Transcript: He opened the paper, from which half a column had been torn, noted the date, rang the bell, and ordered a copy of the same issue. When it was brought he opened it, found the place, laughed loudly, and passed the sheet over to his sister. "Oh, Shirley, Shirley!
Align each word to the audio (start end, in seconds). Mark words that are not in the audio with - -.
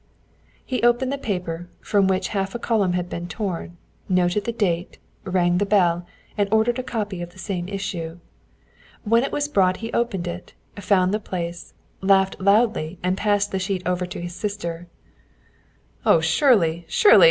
He 0.65 0.81
opened 0.81 1.13
the 1.13 1.19
paper, 1.19 1.69
from 1.79 2.07
which 2.07 2.29
half 2.29 2.55
a 2.55 2.57
column 2.57 2.93
had 2.93 3.07
been 3.07 3.27
torn, 3.27 3.77
noted 4.09 4.45
the 4.45 4.51
date, 4.51 4.97
rang 5.25 5.59
the 5.59 5.63
bell, 5.67 6.07
and 6.35 6.51
ordered 6.51 6.79
a 6.79 6.83
copy 6.83 7.21
of 7.21 7.29
the 7.33 7.37
same 7.37 7.67
issue. 7.67 8.17
When 9.03 9.23
it 9.23 9.31
was 9.31 9.47
brought 9.47 9.77
he 9.77 9.93
opened 9.93 10.27
it, 10.27 10.53
found 10.79 11.13
the 11.13 11.19
place, 11.19 11.75
laughed 12.01 12.39
loudly, 12.41 12.97
and 13.03 13.15
passed 13.15 13.51
the 13.51 13.59
sheet 13.59 13.83
over 13.85 14.07
to 14.07 14.19
his 14.19 14.33
sister. 14.33 14.87
"Oh, 16.03 16.19
Shirley, 16.19 16.85
Shirley! 16.87 17.19